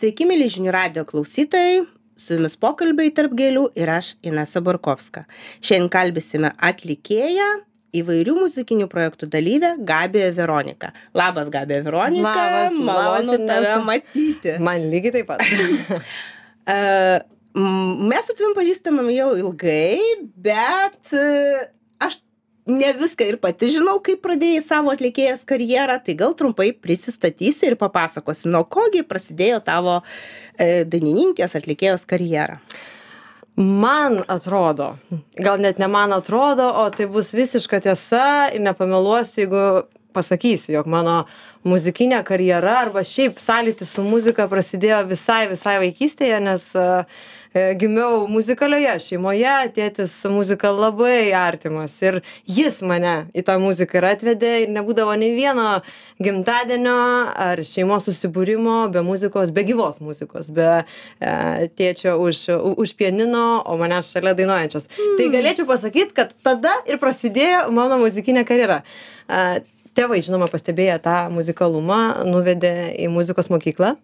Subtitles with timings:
[0.00, 1.82] Sveiki, mėly žinių radio klausytojai.
[2.16, 5.26] Su jumis pokalbiai tarp gėlių ir aš Inesa Borkovska.
[5.60, 7.48] Šiandien kalbėsime atlikėją,
[8.00, 10.88] įvairių muzikinių projektų dalyvę Gabiją Veroniką.
[11.20, 12.32] Labas, Gabija Veronika.
[12.32, 13.82] Labas, malonu labas, tave Inesa.
[13.90, 14.54] matyti.
[14.70, 15.44] Man lygiai taip pat.
[18.14, 20.00] Mes su tavim pažįstamam jau ilgai,
[20.48, 21.28] bet e,
[22.00, 22.22] aš
[22.70, 27.76] ne viską ir pati žinau, kaip pradėjai savo atlikėjos karjerą, tai gal trumpai prisistatysi ir
[27.80, 32.60] papasakosi, nuo kogi prasidėjo tavo e, dainininkės atlikėjos karjera.
[33.60, 34.94] Man atrodo,
[35.36, 39.64] gal net ne man atrodo, o tai bus visiška tiesa ir nepameluosiu, jeigu
[40.14, 41.24] pasakysiu, jog mano
[41.66, 46.84] muzikinė karjera arba šiaip sąlytis su muzika prasidėjo visai, visai vaikystėje, nes e,
[47.52, 54.06] e, gimiau muzikalioje šeimoje, tėtis muzika labai artimas ir jis mane į tą muziką ir
[54.14, 55.66] atvedė ir nebūdavo nei vieno
[56.20, 57.00] gimtadienio
[57.48, 61.34] ar šeimos susibūrimo be muzikos, be gyvos muzikos, be e,
[61.76, 62.46] tėčio už,
[62.80, 64.88] už pianino, o manęs šalia dainuojančios.
[64.96, 65.18] Mm.
[65.20, 68.80] Tai galėčiau pasakyti, kad tada ir prasidėjo mano muzikinė karjera.
[69.28, 69.60] E,
[69.98, 73.96] Tėvai, žinoma, pastebėję tą muzikalumą, nuvedė į muzikos mokyklą,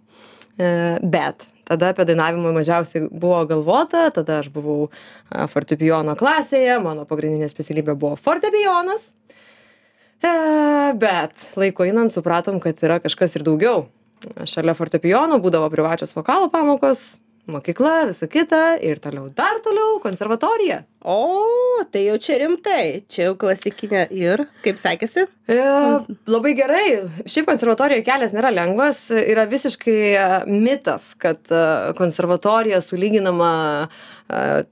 [0.58, 7.04] E, bet tada apie dainavimą mažiausiai buvo galvota, tada aš buvau a, fortepijono klasėje, mano
[7.08, 9.02] pagrindinė specialybė buvo fortepijonas.
[10.24, 10.32] E,
[11.02, 13.84] bet laiko einant supratom, kad yra kažkas ir daugiau.
[14.48, 17.02] Šalia fortepijono būdavo privačios vokalo pamokos,
[17.50, 20.82] mokykla, visa kita ir toliau dar toliau konservatorija.
[21.06, 21.16] O,
[21.92, 25.26] tai jau čia rimtai, čia jau klasikinė ir, kaip sekėsi?
[25.46, 25.58] E,
[26.26, 26.84] labai gerai.
[27.30, 29.04] Šiaip konservatorijoje kelias nėra lengvas.
[29.14, 31.62] Yra visiškai e, mitas, kad e,
[31.98, 33.52] konservatorija sulyginama
[33.86, 33.88] e,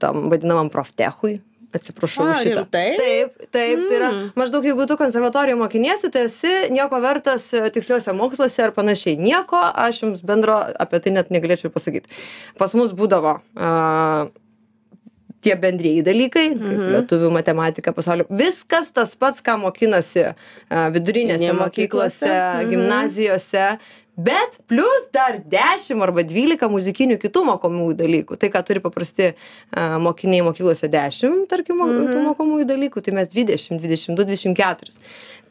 [0.01, 1.39] tam vadinamam proftechui.
[1.75, 2.61] Atsiprašau šitą.
[2.63, 2.85] rimtai?
[2.97, 3.81] Taip, taip.
[3.89, 4.29] Tai yra Mm.
[4.39, 9.17] maždaug jeigu tu konservatorijoje mokiniesi, tai esi nieko vertas e, tiksliuose moksluose ar panašiai.
[9.19, 12.07] Nieko aš jums bendro apie tai net negalėčiau pasakyti.
[12.57, 14.27] Pas mus būdavo a,
[15.45, 16.93] tie bendrieji dalykai, kaip Mhm.
[16.95, 18.25] lietuvių matematika, pasaulio.
[18.31, 20.23] Viskas tas pats, ką mokinasi
[20.69, 22.31] a, vidurinėse mokyklose, mokyklose,
[22.63, 22.69] mhm.
[22.71, 23.67] gimnazijose.
[24.17, 28.37] Bet plus dar 10 arba 12 muzikinių kitų mokomųjų dalykų.
[28.39, 29.25] Tai, ką turi paprasti
[29.75, 32.13] a, mokiniai mokyklose 10, tarkim, mo- Mhm.
[32.13, 34.99] tų mokomųjų dalykų, tai mes 20, 22, 24.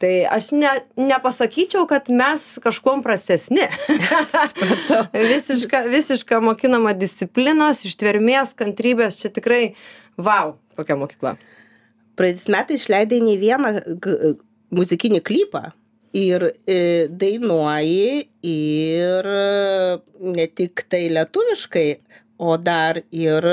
[0.00, 3.68] Tai aš ne, nepasakyčiau, kad mes kažkuom prastesni.
[5.12, 9.74] Visiška, visiška mokinama disciplinos, ištvermės, kantrybės, čia tikrai,
[10.16, 11.36] wow, kokia mokykla.
[12.16, 13.70] Praeitais metais išleidai ne vieną
[14.74, 15.72] muzikinį klipą
[16.14, 16.78] ir e,
[17.10, 19.98] dainuoji ir e,
[20.34, 21.88] ne tik tai lietuviškai,
[22.38, 23.48] o dar ir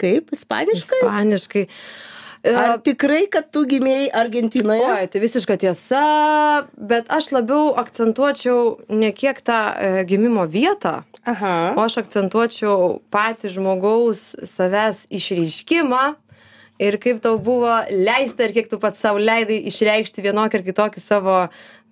[0.00, 1.00] kaip ispaniškai.
[1.00, 1.66] Ispaniškai.
[2.40, 4.84] E, Ar tikrai, kad tu gimėjai Argentinoje?
[4.88, 6.04] Oi, tai visiška tiesa,
[6.76, 11.74] bet aš labiau akcentuočiau ne kiek tą e, gimimo vietą, Aha.
[11.76, 16.04] o aš akcentuočiau patį žmogaus savęs išreiškimą
[16.80, 21.02] ir kaip tau buvo leista ir kiek tu pats savo leidai išreikšti vienokį ar kitokį
[21.04, 21.36] savo,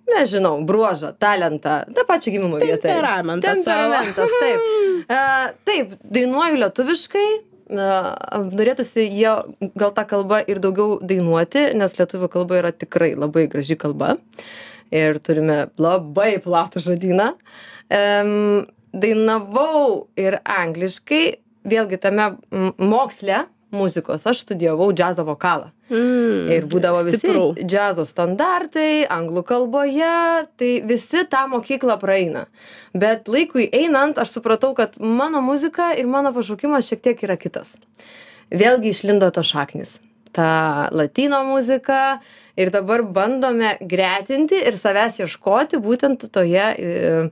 [0.09, 2.87] nežinau, bruožą, talentą, tą pačią gimimo vietą.
[2.87, 4.65] Temperamentą Temperamentas, taip.
[5.09, 5.19] E,
[5.65, 7.27] taip, dainuoju lietuviškai.
[7.69, 9.31] Norėtųsi jie
[9.79, 14.17] gal tą kalbą ir daugiau dainuoti, nes lietuvių kalba yra tikrai labai graži kalba.
[14.93, 17.31] Ir turime labai platų žodyną.
[17.93, 21.23] Em, dainavau ir angliškai,
[21.69, 22.31] vėlgi tame
[22.77, 25.69] moksle muzikos aš studijavau džiazo vokalą.
[25.89, 27.53] Mm, Ir būdavo visi stipru.
[27.57, 30.11] džiazo standartai, anglų kalboje,
[30.57, 32.45] tai visi tą mokyklą praeina.
[32.93, 37.75] Bet laikui einant, aš supratau, kad mano muzika ir mano pašaukimas šiek tiek yra kitas.
[38.51, 39.89] Vėlgi išlindo to šaknis.
[40.33, 42.19] Ta latino muzika
[42.57, 47.29] ir dabar bandome gretinti ir savęs ieškoti būtent toje e,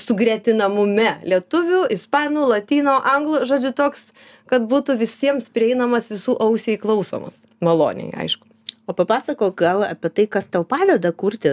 [0.00, 4.08] sugretinamume lietuvių, ispanų, latino, anglų, žodžiu toks,
[4.50, 7.34] kad būtų visiems prieinamas visų ausiai klausomas.
[7.64, 8.46] Maloniai, aišku.
[8.86, 11.50] O papasakok gal apie tai, kas tau padeda kurti,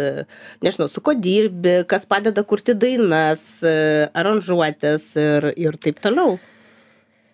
[0.61, 6.37] nežinau, su ko dirbi, kas padeda kurti dainas, e, aranžuotės ir, ir taip toliau.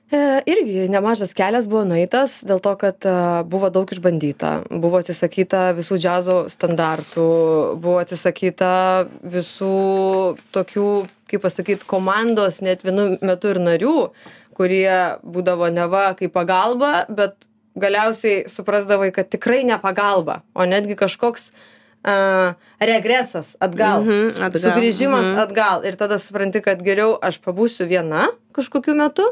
[0.09, 0.19] E,
[0.49, 3.11] irgi nemažas kelias buvo nueitas dėl to, kad e,
[3.51, 4.53] buvo daug išbandyta.
[4.71, 7.27] Buvo atsisakyta visų džiazo standartų,
[7.83, 8.71] buvo atsisakyta
[9.35, 9.75] visų
[10.55, 10.89] tokių,
[11.29, 13.97] kaip pasakyti, komandos net vienu metu ir narių,
[14.59, 14.91] kurie
[15.23, 17.37] būdavo neva kaip pagalba, bet
[17.79, 25.29] galiausiai suprasdavai, kad tikrai ne pagalba, o netgi kažkoks uh, regresas atgal, Mhm, atgal, sugrįžimas
[25.31, 25.39] mhm.
[25.45, 25.85] atgal.
[25.87, 29.27] Ir tada supranti, kad geriau aš pabūsiu viena kažkokiu metu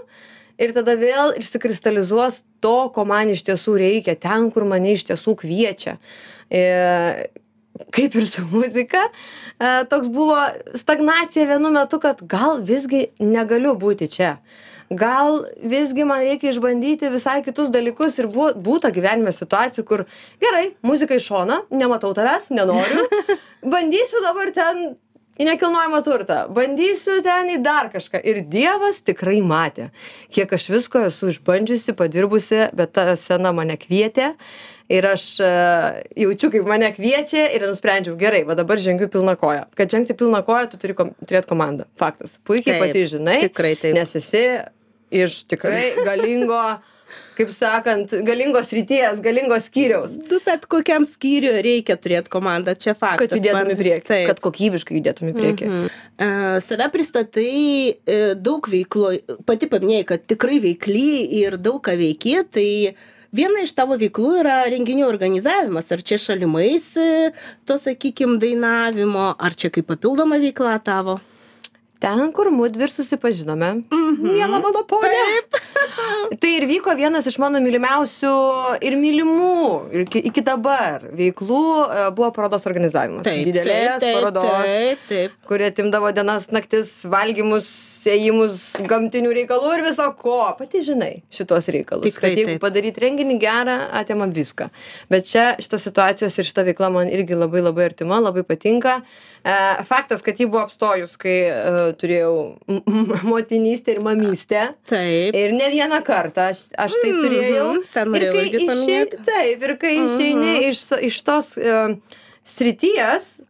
[0.58, 5.36] ir tada vėl išsikristalizuos to, ko man iš tiesų reikia, ten, kur mane iš tiesų
[5.44, 5.98] kviečia.
[6.50, 6.64] E,
[7.94, 9.04] kaip ir su muzika,
[9.60, 10.40] e, toks buvo
[10.78, 14.38] stagnacija vienu metu, kad gal visgi negaliu būti čia.
[14.90, 20.06] Gal visgi man reikia išbandyti visai kitus dalykus ir buvo, būtų gyvenime situacijų, kur
[20.40, 23.04] gerai, muzika iš šona, nematau tavęs, nenoriu,
[23.74, 24.96] bandysiu dabar ten
[25.38, 28.22] į nekilnojamą turtą, bandysiu ten į dar kažką.
[28.24, 29.90] Ir Dievas tikrai matė,
[30.34, 34.34] kiek aš visko esu išbandžiusi, padirbusi, bet ta scena mane kvietė.
[34.88, 39.66] Ir aš uh, jaučiu, kaip mane kviečia ir nusprendžiau, gerai, va dabar žengiu pilną koją.
[39.76, 41.90] Kad žengti pilną koją, tu turi kom turėti komandą.
[42.00, 42.38] Faktas.
[42.48, 43.36] Puikiai Taip, pati žinai.
[43.44, 43.98] tikrai taip.
[44.00, 44.46] Nes esi
[45.14, 46.62] iš tikrai galingo,
[47.38, 50.16] kaip sakant, galingos ryties, galingos skyriaus.
[50.30, 53.30] Du bet kokiam skyriui reikia turėti komandą, čia faktas.
[53.30, 54.08] Kad judėtum į priekį.
[54.10, 54.24] Taip.
[54.32, 55.70] Kad kokybiškai judėtum į priekį.
[55.70, 56.00] Mhm.
[56.18, 56.32] E,
[56.66, 59.14] Save pristatai e, daug veiklo,
[59.48, 61.12] pati paminėjai, kad tikrai veikly
[61.44, 62.68] ir daug ką veiki, tai
[63.38, 65.94] viena iš tavo veiklų yra renginių organizavimas.
[65.94, 67.32] Ar čia šalimais e,
[67.70, 71.20] to, sakykime, dainavimo, ar čia kaip papildoma veikla tavo?
[72.04, 73.72] Ten, kur mudvi ir susipažinome.
[73.90, 74.34] Mhm.
[74.38, 75.24] Viena mano ponė.
[76.42, 78.34] tai ir vyko vienas iš mano mylimiausių
[78.86, 79.58] ir mylimų
[79.94, 83.26] ir iki, iki dabar veiklų e, buvo parodos organizavimas.
[83.26, 85.38] Didelės parodos, Taip, taip.
[85.50, 87.70] kurie timdavo dienas, naktis, valgymus,
[88.08, 90.40] ėjimus, gamtinių reikalų ir viso ko.
[90.60, 92.08] Pati žinai šitos reikalus.
[92.08, 92.62] Tikrai kad jeigu taip.
[92.64, 94.70] padaryti renginį gerą, atimam viską.
[95.12, 99.02] Bet čia šitos situacijos ir šita veikla man irgi labai labai artima, labai patinka.
[99.02, 99.37] E,
[99.88, 101.54] faktas, kad ji buvo apstojus, kai e,
[102.00, 102.34] turėjau
[103.24, 104.64] motinystę ir mamystę.
[104.90, 105.36] Taip.
[105.38, 107.68] Ir ne vieną kartą aš, aš tai Mhm, turėjau.
[107.94, 109.22] tą ir norėjau kai irgi išei, paminėti.
[109.30, 110.70] taip, ir kai išeini Mhm.
[110.72, 111.96] iš, s- iš tos uh,
[112.48, 113.42] srities,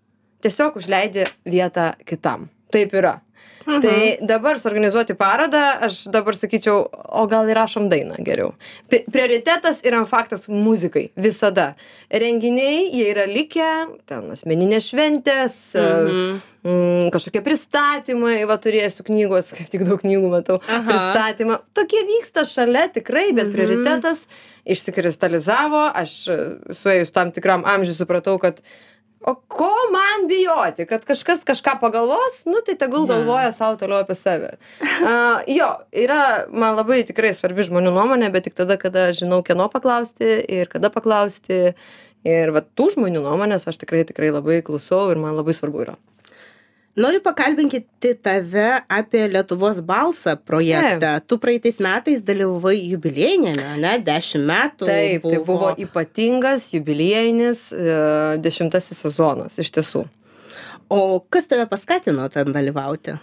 [0.44, 2.50] tiesiog užleidi vietą kitam.
[2.72, 3.20] Taip yra.
[3.68, 3.82] Mhm.
[3.84, 8.54] Tai dabar suorganizuoti parodą, aš dabar sakyčiau, o gal įrašom dainą geriau.
[8.88, 11.74] Prioritetas yra faktas muzikai visada.
[12.10, 13.68] Renginiai, jie yra likę,
[14.08, 16.42] ten asmeninės šventės, Mhm.
[16.64, 20.88] mm, kažkokie pristatymai, va turėsiu knygos, kaip tik daug knygų matau, Aha.
[20.88, 21.60] pristatymą.
[21.76, 23.54] Tokie vyksta šalia tikrai, bet Mhm.
[23.54, 24.28] prioritetas
[24.66, 26.30] išsikristalizavo, aš
[26.72, 28.62] suėjus tam tikram amžiui supratau, kad
[29.22, 34.16] o ko man bijoti, kad kažkas kažką pagalvos, nu tai tegul galvoja savo toliau apie
[34.16, 34.56] save.
[34.82, 39.70] Uh, jo, yra man labai tikrai svarbi žmonių nuomonė, bet tik tada, kada žinau, kieno
[39.74, 41.74] paklausti ir kada paklausti.
[42.28, 45.94] Ir va tų žmonių nuomonės aš tikrai tikrai labai klausau ir man labai svarbu yra.
[46.98, 51.12] Noriu pakalbinkyti tave apie Lietuvos balsą projektą.
[51.30, 54.88] Tu praeitais metais dalyvavai jubiliejinėme, ne, dešimt metų.
[54.90, 57.98] Taip, tai buvo ypatingas jubiliejinis e,
[58.42, 60.08] dešimtasis sezonas iš tiesų.
[60.90, 63.20] O kas tave paskatino ten dalyvauti?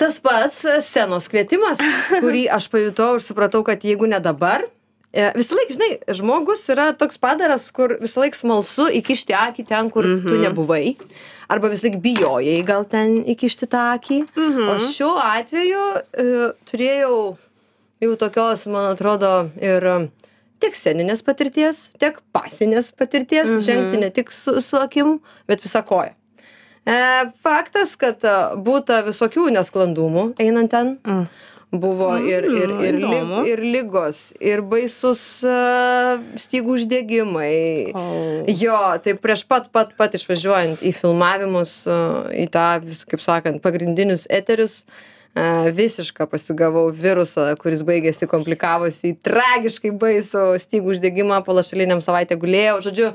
[0.00, 1.78] Tas pats scenos kvietimas,
[2.22, 4.64] kurį aš pajutau ir supratau, kad jeigu ne dabar,
[5.12, 9.92] e, visą laiką, žinai, žmogus yra toks padaras, kur visą laiką smalsu įkišti akį ten,
[9.92, 10.24] kur mhm.
[10.24, 10.44] tu Mhm.
[10.48, 10.84] nebuvai,
[11.48, 14.18] arba visą laiką bijojai gal ten įkišti tą akį.
[14.36, 14.68] Mhm.
[14.70, 16.26] O šiuo atveju e,
[16.70, 17.16] turėjau
[18.04, 19.94] jau tokios, man atrodo, ir e,
[20.60, 23.56] tiek sceninės patirties, tiek pasinės patirties, Mhm.
[23.56, 23.64] mhm.
[23.68, 26.12] žengti ne tik su, su akim, bet visą koją.
[26.84, 26.96] E,
[27.40, 30.98] faktas, kad e, būta visokių nesklandumų einant ten.
[31.04, 31.26] Mm.
[31.80, 33.40] Buvo ir, ir, Mm, ir, įdomu.
[33.50, 37.56] ir lygos, ir baisus uh, stygų uždegimai.
[37.96, 38.04] O.
[38.46, 43.58] Jo, tai prieš pat, pat, pat išvažiuojant į filmavimus, uh, į tą, vis, kaip sakant,
[43.64, 44.84] pagrindinius eterius,
[45.34, 52.38] uh, visišką pasigavau virusą, kuris baigėsi komplikavosi į tragiškai baisų stygų uždegimą, po lašeliniam savaitę
[52.38, 53.10] gulėjau, žodžiu,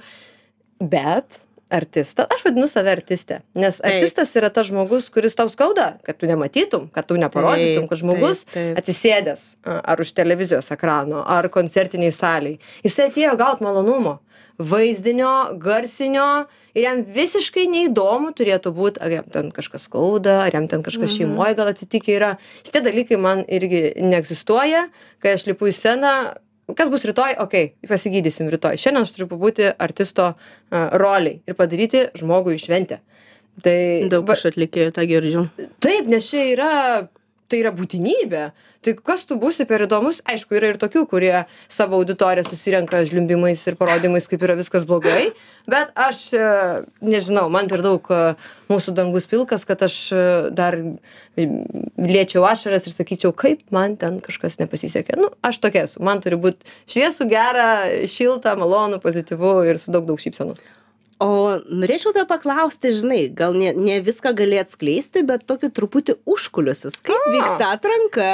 [0.83, 1.39] bet
[1.69, 6.25] artistas, aš vadinu save artistė, nes artistas yra tas žmogus, kuris tau skauda, kad tu
[6.25, 8.45] nematytum, kad tu neparodytum, kad žmogus
[8.79, 14.19] atsisėdęs ar už televizijos ekrano, ar koncertiniai saliai, jisai atėjo gauti malonumo,
[14.59, 20.67] vaizdinio, garsinio ir jam visiškai neįdomu turėtų būti, ar jam ten kažkas skauda, ar jam
[20.67, 21.15] ten kažkas Mhm.
[21.17, 22.38] šeimoje gal atsitikę yra.
[22.65, 24.89] Šitie dalykai man irgi neegzistuoja,
[25.21, 26.35] kai aš lipu į sceną.
[26.77, 27.35] Kas bus rytoj?
[27.45, 27.53] Ok,
[27.89, 28.77] pasigydysim rytoj.
[28.81, 32.99] Šiandien aš turiu pabūti artisto uh, roliai ir padaryti žmogui šventę.
[33.63, 33.77] Tai
[34.11, 35.45] Daug va- aš atlikėjų tą girdžiu.
[35.83, 36.71] Taip, nes čia yra,
[37.49, 38.43] tai yra būtinybė.
[38.85, 41.33] Tai kas tu būsi per įdomus, aišku, yra ir tokių, kurie
[41.67, 45.33] savo auditoriją susirenka žliumbimais ir parodymais, kaip yra viskas blogai,
[45.67, 46.45] bet aš e,
[47.03, 48.21] nežinau, man per daug e,
[48.71, 50.23] mūsų dangus pilkas, kad aš e,
[50.55, 50.79] dar
[51.99, 55.19] liečiau ašaras ir sakyčiau, kaip man ten kažkas nepasisekė.
[55.19, 57.69] Nu, aš tokia esu, man turi būti šviesų, gera,
[58.07, 60.63] šilta, malonu, pozityvu ir su daug daug šypsenos.
[61.19, 67.01] O norėčiau tave paklausti žinai gal ne ne viską gali atskleisti bet tokį truputį užkulisius.
[67.03, 68.31] Kaip vyksta atranka?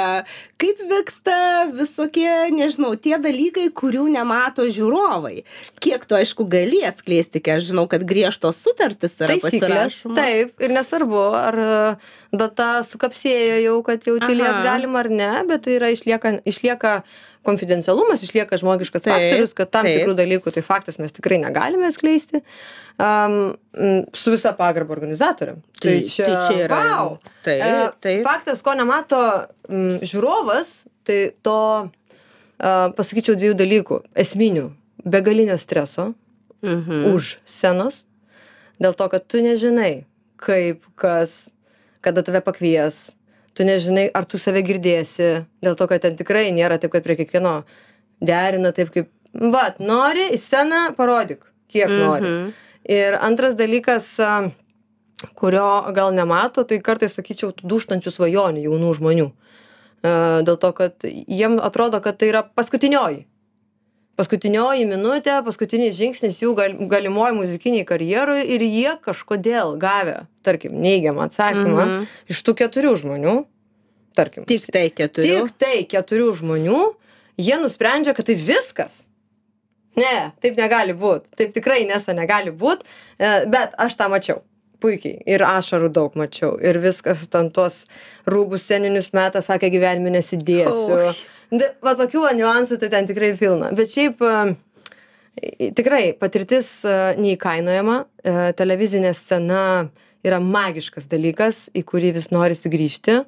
[0.62, 1.38] Kaip vyksta
[1.74, 5.42] visokie nežinau tie dalykai kurių nemato žiūrovai?
[5.82, 10.16] Kiek tu aišku gali atskleisti kai aš žinau kad griežtos sutartys yra pasirašomos.
[10.16, 11.76] Taip, ir nesvarbu, ar e,
[12.38, 17.00] data sukapsėjo jau, kad jau tylėt galima ar ne, bet tai yra išlieka, išlieka
[17.46, 20.00] konfidencialumas, išlieka žmogiškas Taip, faktorius, kad tam taip.
[20.02, 22.42] tikrų dalykų tai faktas mes tikrai negalime atskleisti.
[22.96, 23.54] Um,
[24.16, 25.58] su visa pagarba organizatoriam.
[25.80, 26.28] tai tai čia
[26.64, 27.10] yra Wow!
[27.44, 29.18] taip E, taip Faktas, ko nemato
[29.68, 30.70] mm, žiūrovas,
[31.04, 31.58] tai to,
[31.90, 34.00] uh, pasakyčiau, dviejų dalykų.
[34.16, 34.70] Esminių.
[35.06, 36.14] Begalinio streso
[36.64, 37.12] Mhm.
[37.14, 38.06] už scenos,
[38.80, 40.06] dėl to, kad tu nežinai,
[40.40, 41.52] kaip, kas,
[42.00, 43.12] kada tave pakvies,
[43.56, 45.30] tu nežinai, ar tu save girdėsi,
[45.64, 47.56] dėl to, kad ten tikrai nėra taip, kad prie kiekvieno
[48.24, 52.30] derina taip, kaip, va, nori į sceną, parodyk, kiek nori.
[52.30, 52.54] Mhm.
[52.86, 54.12] Ir antras dalykas,
[55.34, 59.30] kurio gal nemato, tai kartais sakyčiau tų dūštančių svajonių jaunų žmonių.
[60.46, 63.24] Dėl to, kad jiem atrodo, kad tai yra paskutinioji.
[64.16, 71.26] Paskutinioji minutė, paskutinis žingsnis jų gal, galimoj muzikiniai karjeroj ir jie kažkodėl gavę, tarkim, neigiamą
[71.28, 72.06] atsakymą Mhm.
[72.32, 73.34] iš tų keturių žmonių,
[74.16, 76.80] tarkim, tik tai keturių tik tai keturių žmonių,
[77.36, 79.02] jie nusprendžia, kad tai viskas.
[79.96, 81.24] Ne, taip negali būt.
[81.36, 82.84] Taip tikrai nesa negali būt,
[83.18, 84.42] e, bet aš tą mačiau.
[84.80, 85.22] Puikiai.
[85.26, 86.58] Ir ašarų daug mačiau.
[86.60, 87.86] Ir viskas ten tuos
[88.28, 90.98] rūbus sceninius metą, sakė, gyvenime nesidėsiu.
[91.08, 91.14] Oi.
[91.50, 93.70] De, va tokių va niuansų tai ten tikrai pilna.
[93.76, 98.00] Bet šiaip e, tikrai patirtis e, neįkainojama.
[98.26, 99.60] E, Televizinė scena
[100.26, 103.20] yra magiškas dalykas, į kurį vis norisi grįžti.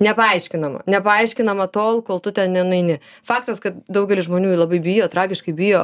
[0.00, 0.82] Nepaaiškinama.
[0.92, 2.98] Nepaaiškinama tol, kol tu ten nenueini.
[3.24, 5.82] Faktas, kad daugelis žmonių labai bijo, tragiškai bijo,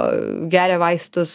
[0.52, 1.34] geria vaistus,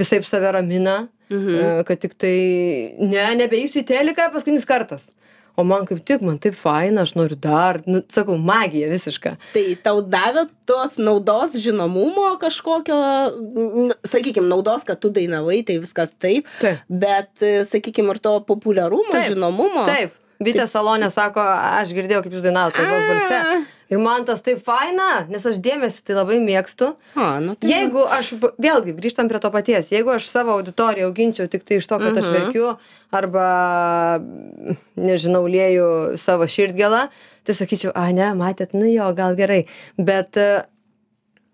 [0.00, 1.84] visaip save ramina, Mhm.
[1.88, 5.06] kad tik tai, ne, nebeįsiu į teliką paskutinis kartas.
[5.56, 9.34] O man kaip tik, man taip faina, aš noriu dar, nu, sakau, magija visiška.
[9.52, 12.96] tai tau davė tos naudos žinomumo kažkokio
[14.08, 16.48] sakykim naudos kad tu dainavai tai viskas taip
[16.88, 20.14] bet e, sakykim ir to populiarumo žinomumo Taip,
[20.46, 21.40] bitė salonė sako,
[21.82, 23.62] aš girdėjau, kaip jūs dainavote kalbos balse.
[23.92, 26.94] Ir man tas taip faina, nes aš dėmesį tai labai mėgstu.
[27.14, 31.44] a, nu tai Jeigu aš, vėlgi, grįžtam prie to paties, jeigu aš savo auditoriją auginčiau
[31.52, 32.32] tik tai iš to, kad aš Mhm.
[32.38, 32.70] verkiu
[33.12, 33.44] arba,
[34.96, 37.08] nežinau, lėjau savo širdgėlą,
[37.44, 39.66] tai sakyčiau, a ne, matėt, nu jo, gal gerai.
[39.98, 40.36] Bet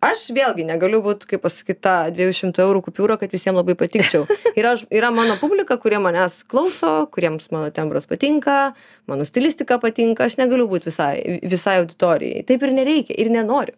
[0.04, 4.26] aš vėlgi negaliu būt, kaip pasakyti, tą 200 eurų kupiūrą, kad visiems labai patikčiau.
[4.58, 8.74] Yra, yra mano publika, kurie manęs klauso, kuriems mano tembras patinka,
[9.10, 12.44] mano stilistika patinka, aš negaliu būti visai, visai auditorijai.
[12.48, 13.76] Taip ir nereikia ir nenoriu.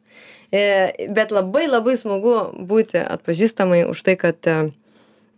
[0.51, 0.63] E,
[1.15, 2.37] bet labai labai smagu
[2.67, 4.57] būti atpažįstamai už tai, kad e,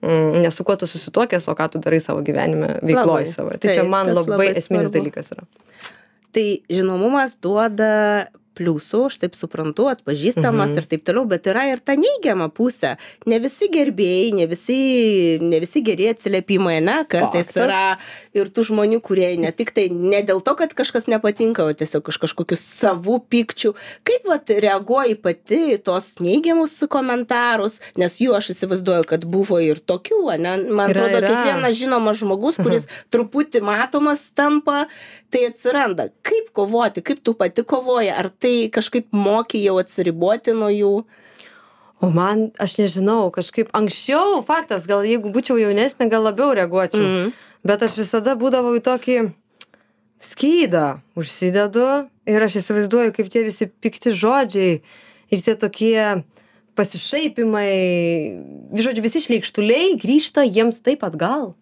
[0.01, 3.59] mm, ne su kuo tu susituokęs, o ką tu darai savo gyvenime, veikloj savo.
[3.59, 4.95] Tai čia Taip, man labai labai esminis svarbu.
[4.99, 5.45] dalykas yra.
[6.33, 7.91] tai žinomumas duoda
[8.55, 10.79] pliusų aš taip suprantu atpažįstamas Mhm.
[10.79, 12.97] ir taip toliau bet yra ir ta neigiama pusė.
[13.27, 17.57] Ne visi gerbėjai ne visi ne visi geri atsiliepimai ane kartais Faktas.
[17.67, 17.99] yra
[18.35, 22.09] ir tų žmonių kurie ne tik tai ne dėl to kad kažkas nepatinka o tiesiog
[22.09, 23.75] iš kažkokių savų pykčių.
[24.05, 27.81] Kaip vat reaguoji pati į tuos neigiamus komentarus?
[27.97, 30.57] Nes jų aš įsivaizduoju kad buvo ir tokių ane?
[30.73, 31.29] Man Yra, atrodo yra.
[31.29, 34.87] kiekvienas žinomas žmogus kuris truputį matomas tampa
[35.33, 36.11] tai atsiranda.
[36.23, 37.01] Kaip kovoti?
[37.03, 38.11] Kaip tu pati kovoji?
[38.13, 40.95] Ar tai kažkaip moki jau atsiriboti nuo jų
[42.03, 46.99] O man, aš nežinau, kažkaip anksčiau, faktas, gal jeigu būčiau jaunesnė, gal labiau reaguočiau.
[46.99, 47.29] Mhm.
[47.63, 49.19] Bet aš visada būdavau į tokį
[50.23, 51.87] skydą užsidedu
[52.27, 54.81] ir aš įsivaizduoju, kaip tie visi pikti žodžiai
[55.31, 56.25] ir tie tokie
[56.75, 57.71] pasišaipimai,
[58.75, 61.53] žodžiu, visi šleikštuliai grįžta jiems taip atgal.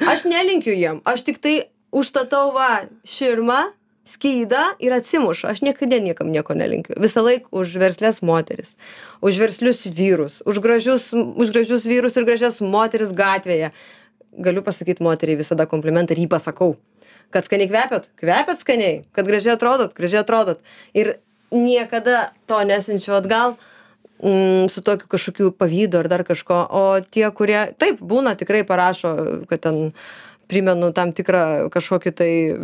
[0.00, 1.56] Aš nelinkiu jiem, aš tik tai
[1.92, 3.66] užstatau va širmą,
[4.06, 5.48] skydą ir atsimušu.
[5.50, 6.96] Aš niekada niekam nieko nelinkiu.
[7.02, 8.72] Visą laiką už verslės moteris,
[9.20, 13.72] už verslius vyrus, už gražius, už gražius vyrus ir gražias moteris gatvėje.
[14.36, 16.76] Galiu pasakyti moteriai visada komplimentą ir jį pasakau.
[17.34, 20.60] Kad skaniai kvepiat, kvepiat skaniai, kad gražiai atrodot, gražiai atrodot.
[20.94, 21.16] Ir
[21.50, 23.56] niekada to nesinčiu atgal
[24.22, 26.60] mm, su tokiu kažkokiu pavydu ar dar kažko.
[26.70, 29.16] O tie, kurie, taip, būna tikrai parašo,
[29.50, 29.90] kad ten
[30.50, 32.56] primenu tam tikrą kažkokį tai e,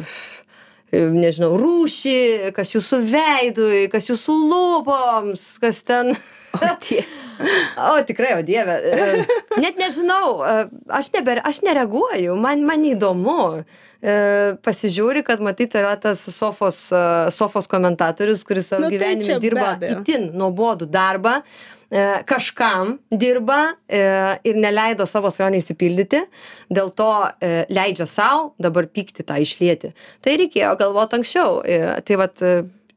[0.93, 6.13] nežinau, rūšį, kas jūsų veidui, kas jūsų lūpoms, kas ten
[6.61, 7.05] O tie.
[7.77, 8.71] O tikrai, o Dieve.
[8.71, 9.25] e,
[9.61, 13.65] Net nežinau, e, aš, nebe, aš nereaguoju, man, man įdomu.
[14.03, 14.15] E,
[14.63, 16.85] Pasižiūri, kad matyti yra tas sofos,
[17.35, 21.41] sofos komentatorius, kuris savo Nu, tai gyvenime be dirba itin nuobodų darbą,
[22.27, 26.23] kažkam dirba ir neleido savo svajonę įsipildyti,
[26.73, 27.11] dėl to
[27.69, 29.93] leidžia savo dabar pykti tą išlieti.
[30.25, 31.61] Tai reikėjo galvoti anksčiau.
[32.09, 32.41] Tai vat,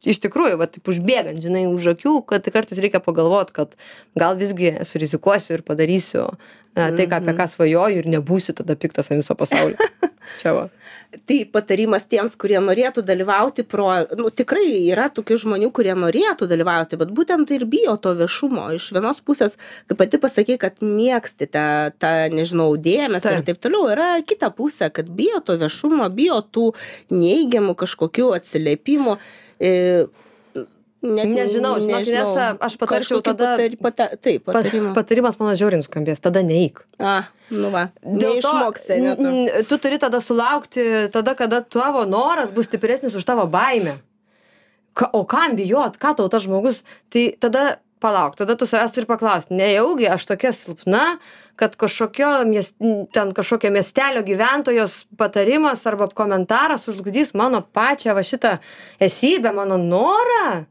[0.04, 3.78] iš tikrųjų, va, taip užbėgant, žinai, už akių, kad kartais reikia pagalvoti, kad
[4.18, 6.36] gal visgi surizikuosiu ir padarysiu e,
[6.76, 9.80] tai, ką, apie ką svajoju ir nebūsiu tada piktas ant viso pasaulio.
[10.42, 10.66] Čia va.
[11.30, 13.88] Tai patarimas tiems, kurie norėtų dalyvauti pro,
[14.18, 18.68] nu, tikrai yra tokių žmonių, kurie norėtų dalyvauti, bet būtent ir bijo to viešumo.
[18.76, 19.56] Iš vienos pusės,
[19.90, 21.68] kaip pati pasakė, kad mėgsti tą,
[22.02, 23.40] tą nežinau, dėmesį Taip.
[23.40, 26.68] ir taip toliau, yra kita pusė, kad bijo to viešumo, bijo tų
[27.14, 29.20] neigiamų kažkokių atsiliepimų.
[29.60, 30.06] E,
[31.06, 34.94] net Nežinau, žinok, nežinau, Inesa, aš patarčiau tada- Patari, pata, taip, Pa, patarimų.
[34.96, 36.82] patarimas mano žiauriai nuskambės, tada neik.
[37.00, 38.42] A, nu va, Dėl
[39.22, 44.00] n- tu turi tada sulaukti, tada, kada tavo noras bus stipresnis už tavo baimę.
[44.96, 46.82] Ka, o kam bijot, ką tau tas žmogus,
[47.12, 51.06] tai tada palauk, tada tu savęs turi paklausti, nejaugi aš tokia silpna,
[51.60, 52.74] kad kažkokio mies,
[53.16, 58.58] ten kažkokio miestelio gyventojos patarimas arba komentaras užlugdys mano pačią va šitą
[59.00, 60.66] esybę, mano norą.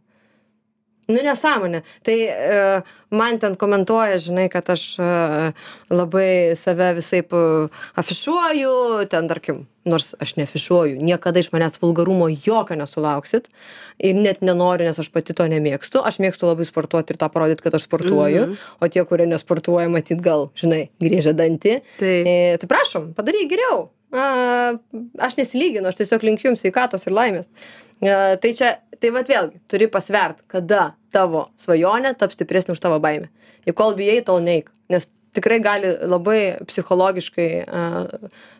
[1.08, 1.82] Nu, nesąmonė.
[2.06, 2.82] Tai e,
[3.12, 5.08] man ten komentuoja, žinai, kad aš e,
[5.92, 7.20] labai save visai
[8.00, 13.50] afišuoju, ten, tarkim, nors aš neafišuoju, niekada iš manęs vulgarumo jokio nesulauksit
[14.00, 16.00] ir net nenoriu, nes aš pati to nemėgstu.
[16.08, 18.56] Aš mėgstu labai sportuoti ir tą parodyti, kad aš sportuoju, Mhm.
[18.80, 21.80] o tie, kurie nesportuoja, matyt, gal, žinai, grįžia dantį.
[22.00, 23.90] Tai- E, tai prašom, padaryk geriau.
[24.14, 24.78] A,
[25.18, 27.46] aš nesilyginu, aš tiesiog linkiu jums sveikatos ir laimės.
[28.02, 32.98] E, tai čia, tai vad vėlgi, turi pasvert, kada tavo svajonė taps stipresnė už tavo
[33.02, 33.30] baimę.
[33.68, 34.70] Ir kol bijai, tol neik.
[34.92, 37.88] Nes tikrai gali labai psichologiškai a,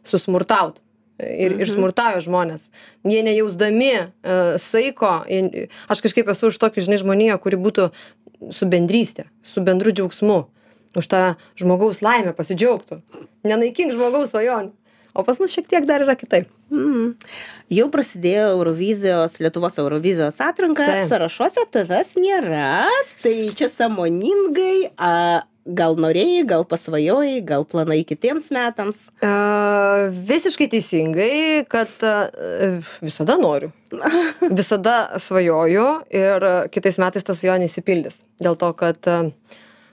[0.07, 0.81] susmurtaut.
[1.15, 2.65] Ir, ir smurtauja žmonės.
[3.07, 7.85] Jie nejausdami uh, saiko, jie, aš kažkaip esu už tokį, žinai, žmoniją, kuri būtų
[8.51, 10.41] su bendrystė, su bendru džiaugsmu,
[10.99, 11.21] už tą
[11.61, 12.99] žmogaus laimę pasidžiaugtų.
[13.47, 14.75] Nenaikink žmogaus svajonių.
[15.15, 16.49] O pas mus šiek tiek dar yra kitaip.
[16.75, 17.15] Mm.
[17.71, 21.09] Jau prasidėjo Eurovizijos, Lietuvos Eurovizijos atranka, Taip.
[21.13, 22.81] sąrašuose tavęs nėra,
[23.23, 29.05] tai čia samoningai, a, gal norėjai, gal pasvajojai, gal planai kitiems metams.
[29.23, 31.31] Uh, visiškai teisingai,
[31.71, 33.71] kad uh, visada noriu.
[34.59, 38.19] Visada svajoju ir kitais metais tas svajonė įsipildys.
[38.43, 39.31] Dėl to, kad uh,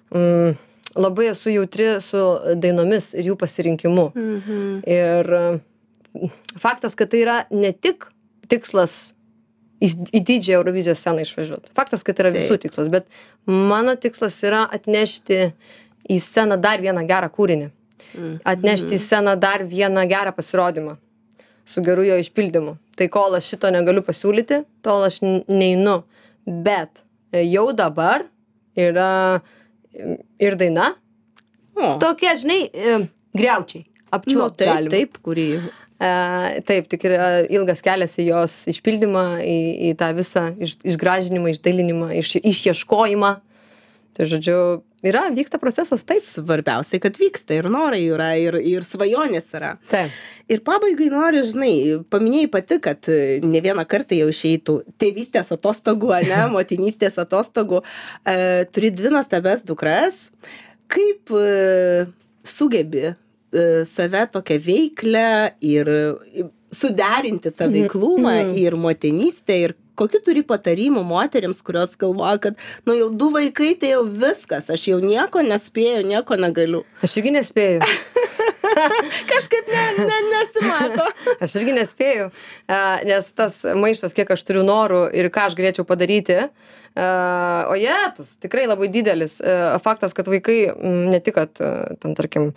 [0.09, 0.57] mm,
[0.95, 2.21] labai esu jautri su
[2.61, 4.07] dainomis ir jų pasirinkimu.
[4.15, 4.71] Mhm.
[4.91, 5.59] Ir uh,
[6.59, 8.07] faktas, kad tai yra ne tik
[8.51, 9.13] tikslas
[9.81, 11.71] į, į didžiąją Eurovizijos sceną išvažiuoti.
[11.77, 12.65] Faktas, kad tai yra visų Taip.
[12.67, 13.07] tikslas, bet
[13.47, 15.39] mano tikslas yra atnešti
[16.11, 17.69] į sceną dar vieną gerą kūrinį.
[18.43, 20.97] Atnešti į sceną dar vieną gerą pasirodymą
[21.65, 22.75] su geru jo išpildymu.
[22.99, 26.01] Tai kol aš šito negaliu pasiūlyti, tol aš neinu.
[26.43, 28.25] Bet jau dabar
[28.75, 29.60] yra e,
[30.39, 30.95] ir daina,
[31.75, 32.97] O, tokie, žinai, e,
[33.33, 33.85] greučiai.
[33.87, 34.57] nu, Apčiuopti.
[34.59, 34.91] taip, galima.
[34.91, 35.45] taip, kurį.
[36.01, 36.09] E,
[36.67, 39.55] taip, tik yra ilgas kelias į jos išpildymą, į,
[39.87, 43.31] į tą visą iš, išgražinimą, išdailinimą, iš, išieškojimą.
[44.13, 44.55] Tai žodžiu,
[45.07, 46.19] yra, vyksta procesas taip.
[46.19, 49.77] Svarbiausia, kad vyksta ir norai yra, ir, ir svajonės yra.
[49.91, 50.11] Taip.
[50.51, 51.71] Ir pabaigai noriu, žinai,
[52.11, 57.79] paminėjai pati, kad e, ne vieną kartą jau išeitų tėvystės atostogų, ne, motinystės atostogų.
[58.27, 60.25] E, turi dvi nuostabes dukras.
[60.91, 62.05] Kaip e,
[62.43, 63.15] sugebi e,
[63.87, 65.27] save tokią veiklę
[65.63, 65.87] ir
[66.71, 67.73] suderinti tą Mhm.
[67.77, 68.57] veiklumą Mhm.
[68.57, 72.59] ir motinystę ir kokiu turi patarimų moteriams, kurios galvoja, kad,
[72.89, 76.83] nu jau du vaikai, tai jau viskas, aš jau nieko nespėju, nieko negaliu.
[77.05, 77.85] Aš irgi nespėju.
[79.31, 81.07] Kažkaip ne, ne, nesimato.
[81.43, 82.29] Aš irgi nespėju,
[83.07, 86.37] nes tas maištas, kiek aš turiu norų ir ką aš galėčiau padaryti,
[86.95, 89.37] o jie, tas tikrai labai didelis.
[89.83, 90.59] Faktas, kad vaikai
[91.11, 92.51] ne tik, kad ten, tarkim,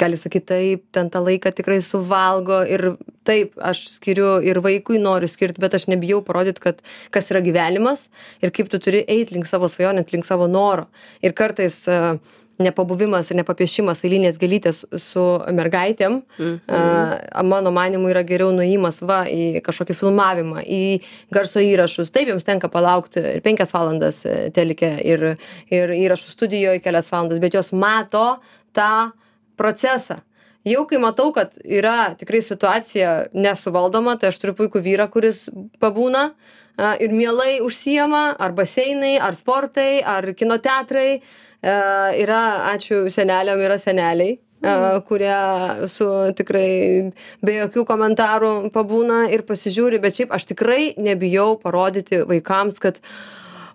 [0.00, 2.94] gali sakyti taip, ten tą laiką tikrai suvalgo ir
[3.28, 6.80] taip, aš skiriu ir vaikui noriu skirti, bet aš nebijau parodyti, kad
[7.12, 8.06] kas yra gyvenimas
[8.42, 10.88] ir kaip tu turi eiti link savo svajonės, link savo noro.
[11.22, 12.16] Ir kartais uh,
[12.62, 15.22] nepabuvimas ir nepapiešimas eilinės gėlytės su
[15.56, 16.58] mergaitėm, Mhm.
[16.68, 21.00] a, mano manimu, yra geriau nuėjimas va į kažkokį filmavimą, į
[21.32, 22.12] garso įrašus.
[22.12, 25.36] Taip, jums tenka palaukti ir penkias valandas e, telike ir,
[25.70, 28.40] ir įrašų studijoje kelias valandas, bet jos mato
[28.72, 29.12] tą
[29.62, 30.20] procesą.
[30.64, 35.48] jau kai matau kad yra tikrai situacija nesuvaldoma tai aš turiu puikų vyrą kuris
[35.82, 42.42] pabūna a, ir mielai užsiema ar baseinai ar sportai ar kino teatrai a, yra
[42.76, 45.34] ačiū seneliam yra seneliai a, kurie
[45.90, 46.70] su tikrai
[47.42, 53.02] be jokių komentarų pabūna ir pasižiūri bet šiaip aš tikrai nebijau parodyti vaikams kad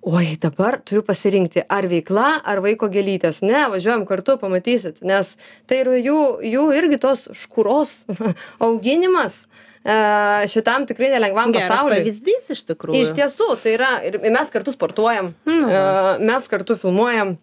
[0.02, 5.36] oi dabar turiu pasirinkti ar veikla ar vaiko gėlytės ne važiuojam kartu pamatysit nes
[5.68, 8.04] tai yra jų jų irgi tos škuros
[8.68, 9.46] auginimas
[9.88, 9.98] e,
[10.52, 12.02] šitam tikrai nelengvam Geras pasauliui.
[12.02, 13.02] pavyzdys iš tikrųjų.
[13.04, 15.84] Iš tiesų, tai yra, ir mes kartu sportuojam, e,
[16.24, 17.38] mes kartu filmuojam.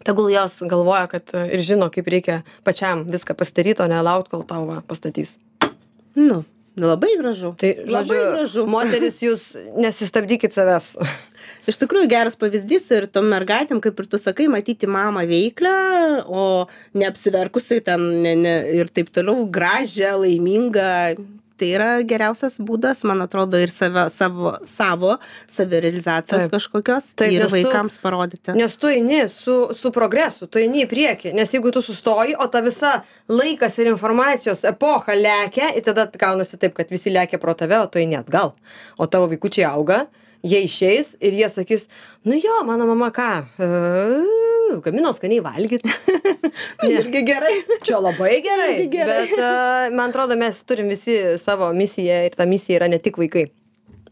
[0.00, 4.32] Tegul jos galvoja, kad e, ir žino, kaip reikia pačiam viską pasidaryti, o ne laukti,
[4.32, 5.34] kol tau va, pastatys.
[6.16, 6.40] Nu,
[6.74, 7.52] nu, labai gražu.
[7.60, 8.64] Tai, labai žodžiu, gražu.
[8.70, 9.50] moteris, jūs
[9.84, 10.94] nesistabdykit savęs.
[11.70, 15.74] Iš tikrųjų geras pavyzdys ir tom mergaitėm, kaip ir tu sakai, matyti mamą veiklę,
[16.26, 20.90] o neapsiverkusiai ten ne, ne, ir taip toliau gražią, laimingą.
[21.60, 25.18] Tai yra geriausias būdas, man atrodo, ir save, savo, savo
[25.52, 26.52] savirealizacijos Taip.
[26.54, 28.54] kažkokios Taip, ir nes tu- vaikams parodyti.
[28.56, 31.34] Nes tu eini su, su progresu, tu eini į priekį.
[31.36, 36.56] Nes jeigu tu sustoji, o ta visa laikas ir informacijos epocha lekia, ir tada gaunasi
[36.56, 38.54] taip, kad visi lekia pro tave, o tu eini atgal.
[38.96, 40.06] O tavo vaikučiai auga,
[40.46, 41.86] jie išeis ir jie sakys,
[42.24, 43.68] nu jo, mano mama ką, e,
[44.84, 45.90] gamino skaniai valgyti.
[46.90, 47.54] Irgi gerai.
[47.82, 48.74] Čia labai gerai.
[48.92, 49.08] Gerai.
[49.08, 53.18] Bet uh, man atrodo, mes turim visi savo misiją ir ta misija yra ne tik
[53.20, 53.48] vaikai.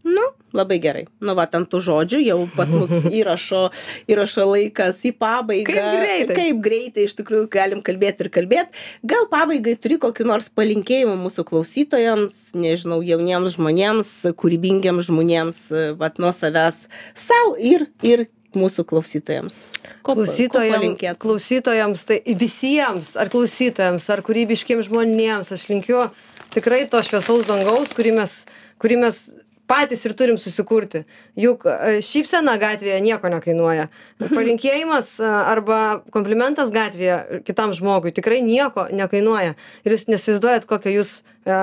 [0.08, 0.24] Nu,
[0.56, 1.04] labai gerai.
[1.20, 3.66] Nu, va, ant tų žodžių jau pas mus įrašo,
[4.08, 5.74] įrašo laikas į pabaigą.
[5.74, 6.38] Kaip greitai.
[6.38, 8.86] Kaip greitai iš tikrųjų galim kalbėti ir kalbėti.
[9.12, 15.62] Gal pabaigai turi kokį nors palinkėjimą mūsų klausytojams, nežinau, jauniems žmonėms, kūrybingiams žmonėms,
[16.00, 16.86] va, nuo savęs
[17.18, 19.60] savo ir, ir mūsų klausytojams.
[20.00, 21.20] Ko, ko klausytojam, palinkėtum?
[21.24, 26.06] klausytojams, tai visiems, ar klausytojams, ar kūrybiškiams žmonėms, aš linkiu
[26.54, 28.38] tikrai to šviesaus dangaus, kurį mes,
[28.80, 29.20] kurį mes
[29.68, 31.04] patys ir turim susikurti.
[31.38, 33.88] Juk e, šypsena gatvėje nieko nekainuoja.
[34.22, 39.54] Palinkėjimas e, arba komplimentas gatvėje kitam žmogui tikrai nieko nekainuoja.
[39.84, 41.60] Ir jūs nesivizduojat, kokią jūs e,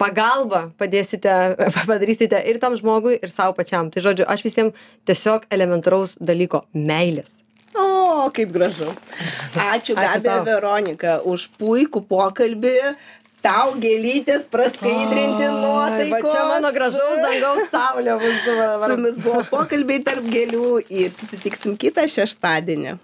[0.00, 1.36] pagalbą padėsite,
[1.90, 3.92] padarysite ir tam žmogui, ir savo pačiam.
[3.92, 7.40] Tai žodžiu, aš visiems tiesiog elementaraus dalyko- meilės.
[7.74, 8.92] O, kaip gražu.
[9.58, 10.36] Ačiū, Ačiū Gabė.
[10.46, 12.78] Veronika, už puikų pokalbį.
[13.44, 16.10] Tau gėlytės praskaidrinti nuotaiką.
[16.14, 18.38] Va čia mano gražaus dangaus saulė bus.
[18.46, 22.96] Su jumis buvo pokalbiai tarp gėlių ir susitiksim kitą šeštadienį.